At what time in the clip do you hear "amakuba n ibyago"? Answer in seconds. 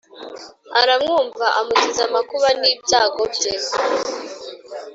2.09-3.23